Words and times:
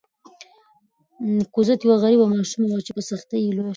کوزت 1.53 1.79
یوه 1.85 1.97
غریبه 2.03 2.25
ماشومه 2.35 2.67
وه 2.69 2.81
چې 2.85 2.91
په 2.95 3.01
سختۍ 3.09 3.39
کې 3.43 3.51
لویه 3.57 3.63
شوه. 3.67 3.69